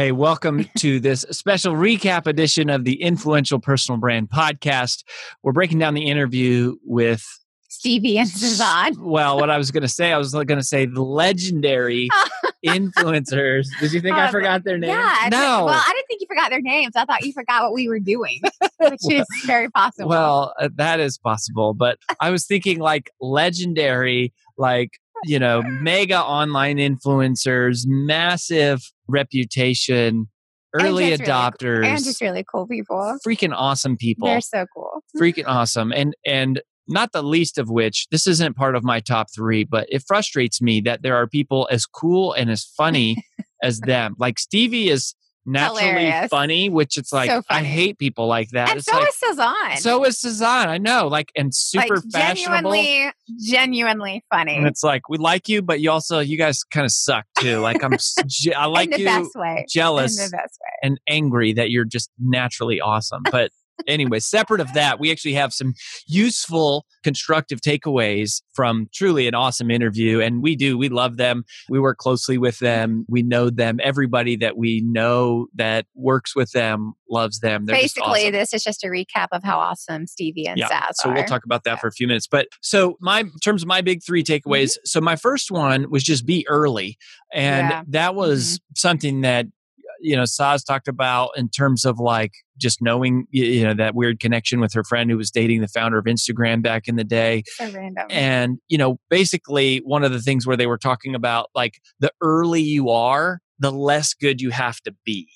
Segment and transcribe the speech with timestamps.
[0.00, 5.04] Hey, welcome to this special recap edition of the Influential Personal Brand Podcast.
[5.42, 7.22] We're breaking down the interview with
[7.68, 8.96] Stevie and Sazan.
[8.96, 12.08] Well, what I was going to say, I was going to say the legendary
[12.66, 13.66] influencers.
[13.78, 14.92] Did you think I forgot their names?
[14.92, 15.28] Yeah.
[15.30, 15.66] No.
[15.66, 16.92] Well, I didn't think you forgot their names.
[16.96, 18.40] I thought you forgot what we were doing,
[18.80, 20.08] which is very possible.
[20.08, 21.74] Well, uh, that is possible.
[21.74, 24.92] But I was thinking like legendary, like
[25.24, 30.28] you know, mega online influencers, massive reputation,
[30.74, 33.16] early And really adopters, cool- and just really cool people.
[33.26, 34.28] freaking awesome people.
[34.28, 35.02] They're so cool.
[35.16, 35.92] freaking awesome.
[35.92, 39.86] And and not the least of which, this isn't part of my top three, but
[39.90, 43.16] it frustrates me that there are people as cool and as funny
[43.62, 44.16] as them.
[44.18, 45.14] Like Stevie is
[45.46, 46.28] naturally Hilarious.
[46.28, 48.70] funny, which it's like So I hate people like that.
[48.70, 49.76] And it's so like is Sazan.
[49.78, 50.66] so is Sazan.
[50.66, 52.72] I know, like and super like fashionable.
[52.72, 54.56] genuinely, genuinely funny.
[54.56, 57.58] And it's like we like you, but you also you guys kind of suck too.
[57.60, 57.92] Like I'm,
[58.26, 59.66] je- I like in the you, best way.
[59.68, 60.88] jealous In the best way.
[60.88, 63.22] and angry that you're just naturally awesome.
[63.30, 63.50] But
[63.86, 65.74] anyway, separate of that, we actually have some
[66.06, 70.20] useful, constructive takeaways from truly an awesome interview.
[70.20, 71.44] And we do, we love them.
[71.68, 73.06] We work closely with them.
[73.08, 73.78] We know them.
[73.82, 77.66] Everybody that we know that works with them loves them.
[77.66, 78.32] They're Basically, awesome.
[78.32, 81.14] this is just a recap of how awesome Stevie and Yeah, Saz so are.
[81.14, 82.26] we'll talk about that for a few minutes.
[82.26, 84.48] But so my in terms of my big three mm-hmm.
[84.48, 84.76] takeaways.
[84.84, 86.96] So my first one was just be early,
[87.32, 87.82] and Yeah.
[87.88, 88.72] that was mm-hmm.
[88.76, 89.46] something that
[90.00, 94.20] you know Saz talked about in terms of like just knowing you know that weird
[94.20, 97.42] connection with her friend who was dating the founder of Instagram back in the day.
[97.46, 98.06] so random.
[98.10, 102.12] And, you know, basically one of the things where they were talking about like the
[102.20, 105.28] early you are, the less good you have to be.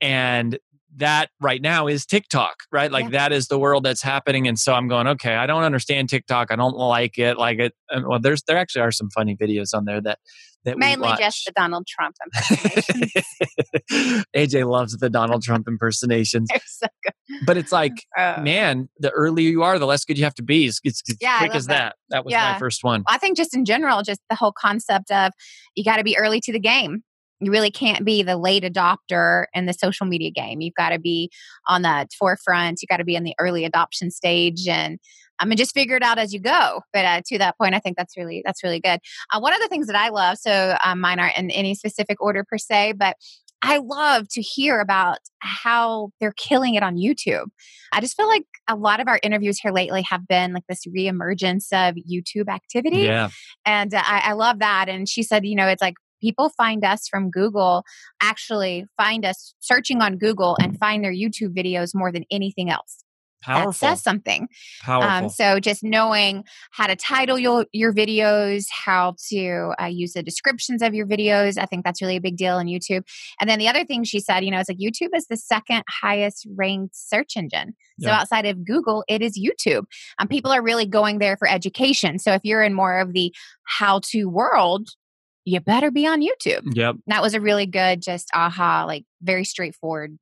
[0.00, 0.58] And
[0.96, 2.92] that right now is TikTok, right?
[2.92, 3.10] Like Yeah.
[3.10, 4.46] that is the world that's happening.
[4.46, 6.52] And so I'm going, okay, I don't understand TikTok.
[6.52, 7.36] I don't like it.
[7.36, 7.72] Like it.
[7.92, 10.18] Uh, well, there's, there actually are some funny videos on there that,
[10.64, 13.12] that Mainly just the Donald Trump impersonations.
[14.36, 16.86] AJ loves the Donald Trump impersonations, so
[17.46, 20.42] but it's like, Uh, man, the earlier you are, the less good you have to
[20.42, 20.66] be.
[20.66, 21.74] It's, it's, Yeah, quick as that.
[21.74, 21.96] that.
[22.10, 23.04] That was my first one.
[23.08, 25.32] I think just in general, just the whole concept of
[25.74, 27.02] you got to be early to the game.
[27.40, 30.60] You really can't be the late adopter in the social media game.
[30.60, 31.30] You've got to be
[31.68, 32.80] on the forefront.
[32.80, 34.98] You got to be in the early adoption stage, and
[35.40, 36.82] I mean, just figure it out as you go.
[36.92, 39.00] But uh, to that point, I think that's really that's really good.
[39.32, 42.20] Uh, one of the things that I love, so um, mine aren't in any specific
[42.20, 43.16] order per se, but
[43.66, 47.46] I love to hear about how they're killing it on YouTube.
[47.92, 50.84] I just feel like a lot of our interviews here lately have been like this
[50.86, 52.98] reemergence of YouTube activity.
[52.98, 53.30] Yeah.
[53.64, 54.90] And uh, I, I love that.
[54.90, 57.84] And she said, you know, it's like people find us from Google,
[58.22, 63.03] actually find us searching on Google and find their YouTube videos more than anything else.
[63.44, 63.72] Powerful.
[63.72, 64.42] that says something.
[64.42, 64.48] Um,
[65.00, 65.28] Powerful.
[65.30, 70.82] so just knowing how to title your your videos, how to uh, use the descriptions
[70.82, 73.02] of your videos, I think that's really a big deal in YouTube.
[73.40, 75.84] And then the other thing she said, you know, it's like YouTube is the second
[75.88, 77.74] highest ranked search engine.
[78.00, 78.20] So Yeah.
[78.20, 79.84] outside of Google, it is YouTube.
[80.18, 82.18] Um, people are really going there for education.
[82.18, 83.32] So if you're in more of the
[83.64, 84.88] how to world,
[85.44, 86.62] you better be on YouTube.
[86.74, 86.96] yep.
[87.06, 90.18] That was a really good, just aha, like very straightforward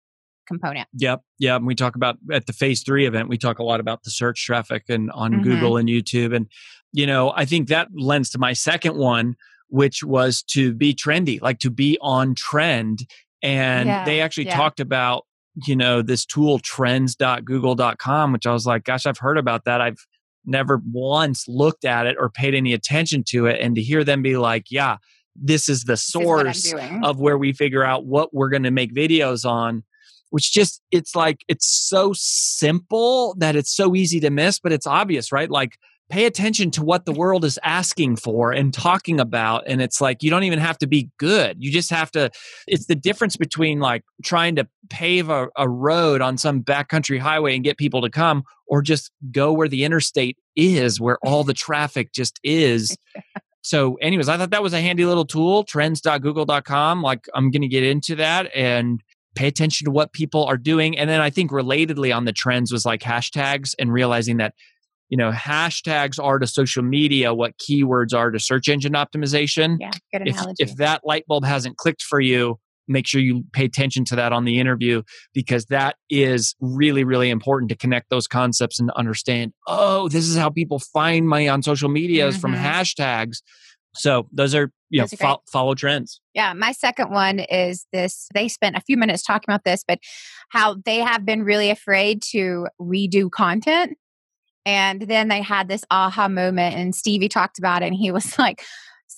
[0.46, 0.88] component.
[0.98, 1.20] Yep.
[1.38, 1.56] Yeah.
[1.56, 4.10] And we talk about at the phase three event, we talk a lot about the
[4.10, 5.42] search traffic and on Mhm.
[5.42, 6.34] Google and YouTube.
[6.34, 6.46] And,
[6.92, 9.36] you know, I think that lends to my second one,
[9.68, 13.06] which was to be trendy, like to be on trend.
[13.42, 14.56] And Yeah, they actually yeah.
[14.56, 15.24] talked about,
[15.66, 19.80] you know, this tool trends.google.com, which I was like, gosh, I've heard about that.
[19.80, 19.98] I've
[20.44, 23.60] never once looked at it or paid any attention to it.
[23.60, 24.96] And to hear them be like, yeah,
[25.34, 28.70] this is the This is source of where we figure out what we're going to
[28.70, 29.84] make videos on
[30.32, 34.86] which just it's like it's so simple that it's so easy to miss but it's
[34.86, 35.50] obvious right?
[35.50, 35.76] Like
[36.08, 40.22] pay attention to what the world is asking for and talking about and it's like
[40.22, 41.56] you don't even have to be good.
[41.58, 42.30] You just have to
[42.66, 47.54] it's the difference between like trying to pave a, a road on some backcountry highway
[47.54, 51.54] and get people to come or just go where the interstate is where all the
[51.54, 52.96] traffic just is.
[53.60, 57.84] So anyways i thought that was a handy little tool trends.google.com like i'm to get
[57.84, 59.02] into that and
[59.34, 62.72] pay attention to what people are doing and then i think relatedly on the trends
[62.72, 64.54] was like hashtags and realizing that
[65.08, 69.90] you know hashtags are to social media what keywords are to search engine optimization Yeah,
[70.12, 70.62] good if, analogy.
[70.62, 72.58] if that light bulb hasn't clicked for you
[72.88, 75.02] make sure you pay attention to that on the interview
[75.32, 80.36] because that is really really important to connect those concepts and understand oh this is
[80.36, 82.60] how people find me on social medias from Mhm.
[82.62, 83.36] hashtags
[83.94, 88.28] so those are you know are fo- follow trends Yeah, my second one is this.
[88.34, 89.98] They spent a few minutes talking about this, but
[90.50, 93.96] how they have been really afraid to redo content.
[94.64, 98.38] And then they had this aha moment, and Stevie talked about it, and he was
[98.38, 98.62] like,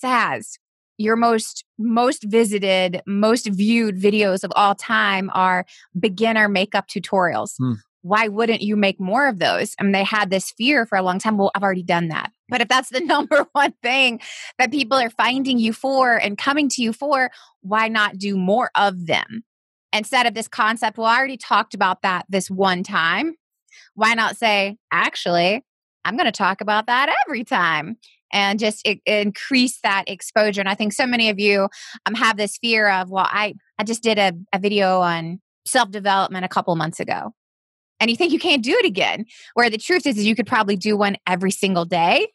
[0.03, 0.57] Saz,
[0.97, 5.65] your most most visited, most viewed videos of all time are
[5.99, 7.53] beginner makeup tutorials.
[7.59, 7.73] Hmm.
[8.01, 9.73] Why wouldn't you make more of those?
[9.79, 11.37] And they had this fear for a long time.
[11.37, 12.31] Well, I've already done that.
[12.49, 14.19] But if that's the number one thing
[14.57, 17.31] that people are finding you for and coming to you for,
[17.61, 19.43] why not do more of them?
[19.93, 23.35] Instead of this concept, well, I already talked about that this one time.
[23.93, 25.63] Why not say, actually,
[26.03, 27.97] I'm going to talk about that every time
[28.31, 30.59] and just i- increase that exposure.
[30.59, 31.69] And I think so many of you
[32.05, 35.91] um, have this fear of, well, I, I just did a, a video on self
[35.91, 37.33] development a couple months ago.
[37.99, 39.25] And you think you can't do it again.
[39.53, 42.27] Where the truth is, is you could probably do one every single day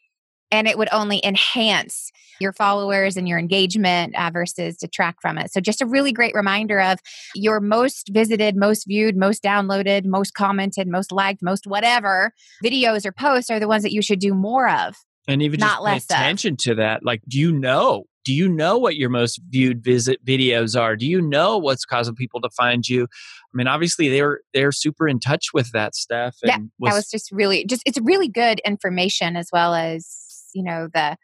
[0.50, 2.11] and it would only enhance
[2.41, 5.52] your followers and your engagement uh, versus detract from it.
[5.52, 6.99] So, just a really great reminder of
[7.35, 12.32] your most visited, most viewed, most downloaded, most commented, most liked, most whatever
[12.64, 14.94] videos or posts are the ones that you should do more of.
[15.29, 16.17] and even Not just pay less of.
[16.17, 20.25] attention to that like do you know do you know what your most viewed visit
[20.25, 24.41] videos are do you know what's causing people to find you i mean obviously they're
[24.55, 26.56] they're super in touch with that stuff and Yeah,
[26.91, 30.06] that was just really just it's really good information as well as
[30.55, 31.17] you know the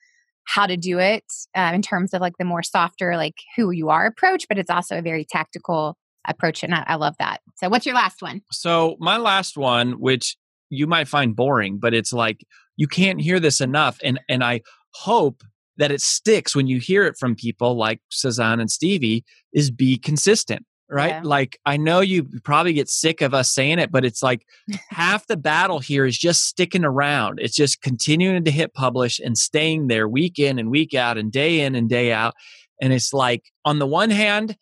[0.44, 1.25] how to do it
[1.56, 4.70] uh, in terms of like the more softer like who you are approach but it's
[4.70, 5.96] also a very tactical
[6.28, 9.93] approach and I, I love that so what's your last one So my last one,
[9.93, 10.37] which
[10.70, 12.44] you might find boring, but it's like
[12.76, 14.62] you can't hear this enough, and and I
[14.94, 15.43] hope
[15.78, 19.25] that it sticks when you hear it from people like Sazan and Stevie.
[19.52, 21.11] Is be consistent, right?
[21.11, 21.21] Yeah.
[21.25, 24.47] Like I know you probably get sick of us saying it, but it's like
[24.91, 27.41] half the battle here is just sticking around.
[27.41, 31.33] It's just continuing to hit publish and staying there week in and week out and
[31.33, 32.35] day in and day out.
[32.81, 34.57] And it's like on the one hand,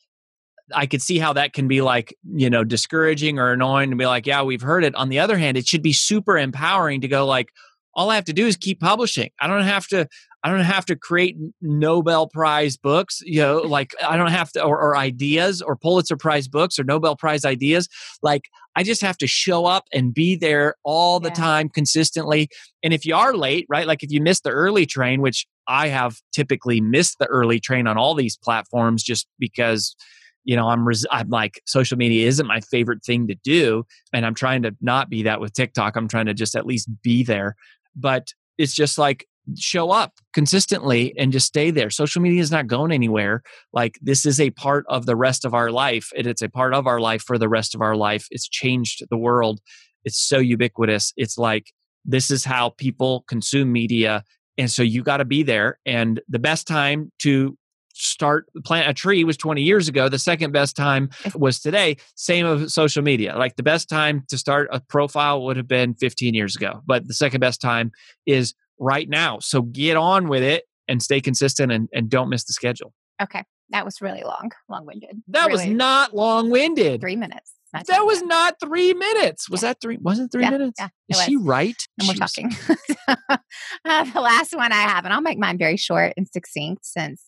[0.72, 4.06] I could see how that can be like, you know, discouraging or annoying to be
[4.06, 4.94] like, yeah, we've heard it.
[4.94, 7.48] On the other hand, it should be super empowering to go like,
[7.94, 9.30] all I have to do is keep publishing.
[9.40, 10.08] I don't have to,
[10.44, 14.62] I don't have to create Nobel Prize books, you know, like I don't have to,
[14.62, 17.88] or, or ideas or Pulitzer Prize books or Nobel Prize ideas.
[18.22, 18.42] Like
[18.76, 21.34] I just have to show up and be there all the Yeah.
[21.34, 22.48] time consistently.
[22.82, 25.88] And if you are late, right, like if you miss the early train, which I
[25.88, 29.96] have typically missed the early train on all these platforms just because
[30.46, 33.82] you know i'm res- i'm like social media isn't my favorite thing to do
[34.12, 36.86] and i'm trying to not be that with tiktok i'm trying to just at least
[37.02, 37.56] be there
[37.96, 41.90] but it's just like show up consistently and just stay there.
[41.90, 43.42] Social media is not going anywhere.
[43.72, 46.74] Like this is a part of the rest of our life and it's a part
[46.74, 48.26] of our life for the rest of our life.
[48.30, 49.60] It's changed the world.
[50.04, 51.12] It's so ubiquitous.
[51.16, 51.72] It's like
[52.04, 54.24] this is how people consume media
[54.56, 55.80] and so you got to be there.
[55.84, 57.58] And the best time to
[57.92, 60.08] start plant a tree was 20 years ago.
[60.08, 61.96] The second best time was today.
[62.16, 63.36] Same of social media.
[63.36, 67.06] Like the best time to start a profile would have been 15 years ago but
[67.06, 67.92] the second best time
[68.26, 72.44] is right now so get on with it and stay consistent and, and don't miss
[72.44, 73.44] the schedule Okay.
[73.70, 75.22] That was really long, long winded.
[75.28, 77.52] that was not long-winded three minutes.
[77.72, 78.28] that two was minutes.
[78.28, 79.68] not three minutes was Yeah.
[79.70, 82.50] that three wasn't three Yeah, minutes yeah, is she right And we're was- talking.
[83.84, 87.22] uh, the last one I have, and I'll make mine very short and succinct since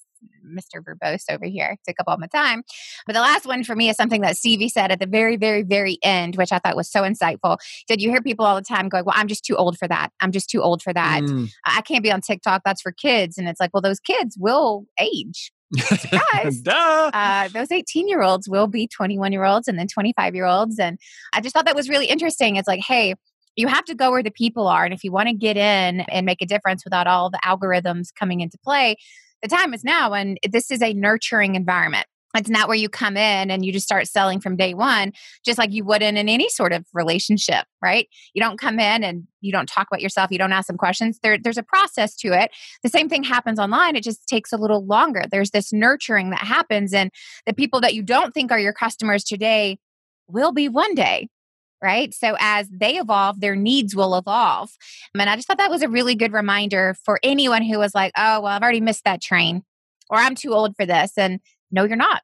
[0.46, 0.82] Mr.
[0.82, 2.62] Verbose over here took up all my time.
[3.06, 5.62] But the last one for me is something that Stevie said at the very, very,
[5.62, 7.58] very end, which I thought was so insightful.
[7.60, 9.88] He said, You hear people all the time going, Well, I'm just too old for
[9.88, 10.10] that.
[10.20, 11.22] I'm just too old for that.
[11.22, 11.50] Mm.
[11.64, 12.62] I can't be on TikTok.
[12.64, 13.38] That's for kids.
[13.38, 15.52] And it's like, Well, those kids will age.
[15.76, 16.60] Surprise.
[16.60, 17.10] Duh.
[17.12, 20.78] uh, those 18 year olds will be 21 year olds and then 25 year olds.
[20.78, 20.98] And
[21.32, 22.56] I just thought that was really interesting.
[22.56, 23.14] It's like, hey,
[23.56, 24.84] you have to go where the people are.
[24.84, 28.14] And if you want to get in and make a difference without all the algorithms
[28.14, 28.96] coming into play,
[29.48, 30.12] the time is now.
[30.12, 32.06] And this is a nurturing environment.
[32.36, 35.12] It's not where you come in and you just start selling from day one,
[35.44, 38.08] just like you wouldn't in any sort of relationship, right?
[38.34, 40.30] You don't come in and you don't talk about yourself.
[40.30, 41.18] You don't ask them questions.
[41.22, 42.50] There, there's a process to it.
[42.82, 43.96] The same thing happens online.
[43.96, 45.22] It just takes a little longer.
[45.30, 46.92] There's this nurturing that happens.
[46.92, 47.10] And
[47.46, 49.78] the people that you don't think are your customers today
[50.28, 51.28] will be one day.
[51.86, 52.12] Right.
[52.12, 54.70] So as they evolve, their needs will evolve.
[55.16, 58.10] And I just thought that was a really good reminder for anyone who was like,
[58.18, 59.62] oh, well, I've already missed that train
[60.10, 61.12] or I'm too old for this.
[61.16, 61.38] And
[61.70, 62.22] no, you're not.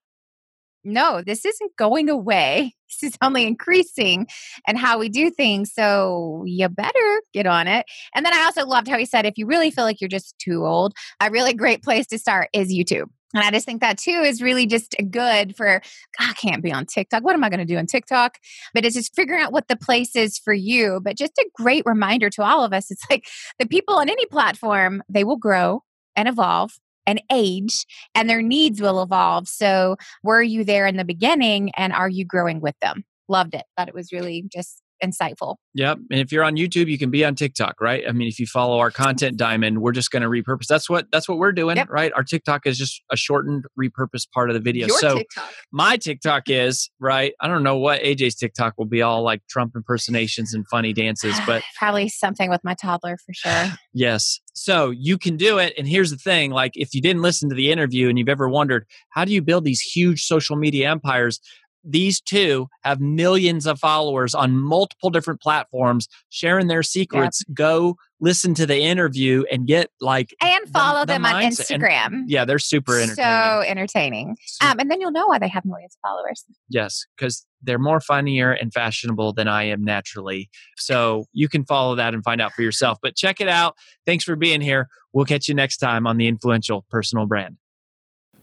[0.83, 2.75] No, this isn't going away.
[3.01, 4.27] This is only increasing
[4.67, 5.73] and how we do things.
[5.73, 7.87] So you better get on it.
[8.15, 10.39] And then I also loved how he said, if you really feel like you're just
[10.39, 13.09] too old, a really great place to start is YouTube.
[13.35, 15.83] And I just think that too is really just good for,
[16.21, 17.25] ah, I can't be on TikTok.
[17.25, 18.39] What am I going to do on TikTok?
[18.75, 21.01] But it's just figuring out what the place is for you.
[21.03, 22.91] But just a great reminder to all of us.
[22.91, 23.27] It's like
[23.59, 25.83] the people on any platform, they will grow
[26.17, 26.73] and evolve
[27.07, 29.49] and age and their needs will evolve.
[29.49, 33.05] So were you there in the beginning and are you growing with them?
[33.29, 33.65] Loved it.
[33.77, 35.57] Thought it was really just insightful.
[35.75, 35.99] Yep.
[36.11, 38.05] And if you're on YouTube, you can be on TikTok, right?
[38.09, 40.67] I mean, if you follow our content diamond, we're just going to repurpose.
[40.67, 41.89] That's what that's what we're doing, Yep.
[41.91, 42.13] right?
[42.15, 44.87] Our TikTok is just a shortened, repurposed part of the video.
[44.89, 45.51] Your so TikTok.
[45.73, 47.33] my TikTok is right.
[47.41, 51.35] I don't know what AJ's TikTok will be all like Trump impersonations and funny dances,
[51.47, 53.73] but probably something with my toddler for sure.
[53.93, 54.41] yes.
[54.55, 55.73] So you can do it.
[55.79, 58.49] And here's the thing: like, if you didn't listen to the interview and you've ever
[58.49, 61.41] wondered how do you build these huge social media empires,
[61.85, 67.45] these two have millions of followers on multiple different platforms sharing their secrets.
[67.53, 71.71] Go listen to the interview and get like And follow the them on mindset.
[71.73, 72.23] And, Instagram.
[72.29, 73.17] yeah, they're super entertaining.
[73.17, 74.37] So entertaining.
[74.61, 76.45] Um, and then you'll know why they have millions of followers.
[76.69, 80.51] yes, because they're more funnier and fashionable than I am naturally.
[80.77, 82.99] So you can follow that and find out for yourself.
[83.03, 83.77] But check it out.
[84.07, 84.89] Thanks for being here.
[85.13, 87.57] We'll catch you next time on the Influential Personal Brand.